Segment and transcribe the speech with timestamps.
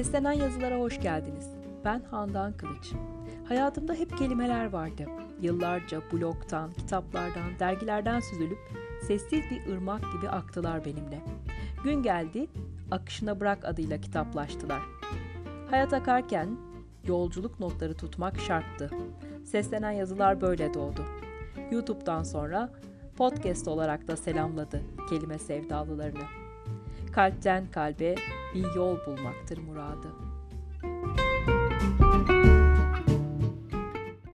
[0.00, 1.48] Seslenen yazılara hoş geldiniz.
[1.84, 2.92] Ben Handan Kılıç.
[3.48, 5.06] Hayatımda hep kelimeler vardı.
[5.40, 8.58] Yıllarca blogtan, kitaplardan, dergilerden süzülüp
[9.06, 11.20] sessiz bir ırmak gibi aktılar benimle.
[11.84, 12.46] Gün geldi,
[12.90, 14.82] akışına bırak adıyla kitaplaştılar.
[15.70, 16.56] Hayat akarken
[17.06, 18.90] yolculuk notları tutmak şarttı.
[19.44, 21.04] Seslenen yazılar böyle doğdu.
[21.70, 22.70] YouTube'dan sonra
[23.16, 26.49] podcast olarak da selamladı kelime sevdalılarını.
[27.12, 28.14] Kalpten kalbe
[28.54, 30.08] bir yol bulmaktır muradı.